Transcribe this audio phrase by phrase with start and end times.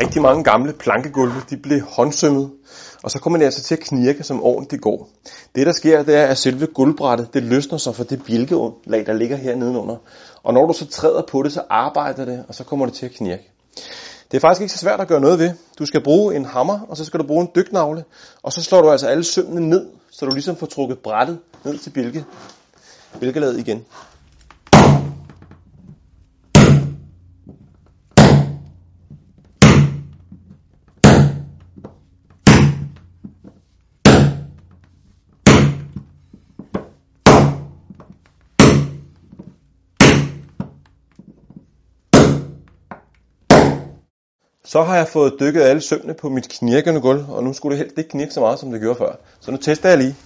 [0.00, 2.50] Rigtig mange gamle plankegulve, de blev håndsømmet,
[3.02, 5.08] og så kommer det altså til at knirke, som åren det går.
[5.54, 9.12] Det der sker, det er, at selve gulvbrættet, det løsner sig fra det bjælkelag, der
[9.12, 9.96] ligger her nedenunder.
[10.42, 13.06] Og når du så træder på det, så arbejder det, og så kommer det til
[13.06, 13.50] at knirke.
[14.30, 15.50] Det er faktisk ikke så svært at gøre noget ved.
[15.78, 18.04] Du skal bruge en hammer, og så skal du bruge en dyknavle,
[18.42, 21.78] og så slår du altså alle sømmene ned, så du ligesom får trukket brættet ned
[21.78, 22.24] til bjælke,
[23.20, 23.84] bjælkelaget igen.
[44.72, 47.84] Så har jeg fået dykket alle sømmene på mit knirkende gulv, og nu skulle det
[47.84, 49.12] helst ikke knirke så meget, som det gjorde før.
[49.40, 50.16] Så nu tester jeg lige.